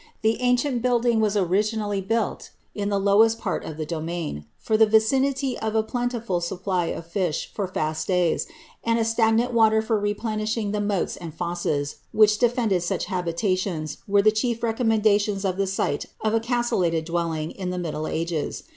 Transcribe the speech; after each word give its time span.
The 0.23 0.41
ancient 0.41 0.81
building 0.81 1.19
was 1.19 1.37
originally 1.37 2.01
built 2.01 2.49
in 2.73 2.89
the 2.89 2.97
lowest 2.97 3.37
part 3.37 3.63
of 3.63 3.77
the 3.77 3.85
domain; 3.85 4.47
for 4.57 4.75
the 4.75 4.87
vicinity 4.87 5.59
of 5.59 5.75
a 5.75 5.83
plentiful 5.83 6.41
supply 6.41 6.85
of 6.85 7.05
(isli 7.13 7.49
for 7.53 7.67
fa8t 7.67 8.09
<lays, 8.09 8.47
and 8.83 8.97
of 8.97 9.05
stagnant 9.05 9.53
water 9.53 9.79
for 9.79 9.99
replenishing 9.99 10.71
the 10.71 10.81
moats 10.81 11.17
and 11.17 11.37
(ossiis 11.37 11.97
which 12.13 12.39
defended 12.39 12.81
such 12.81 13.05
habitations^ 13.09 13.97
were 14.07 14.23
the 14.23 14.31
chief 14.31 14.63
recommendations 14.63 15.45
of 15.45 15.57
the 15.57 15.67
site 15.67 16.07
of 16.21 16.33
a 16.33 16.39
castellated 16.39 17.05
dwellinf 17.05 17.55
in 17.55 17.69
the 17.69 17.77
middle 17.77 18.07
ages. 18.07 18.63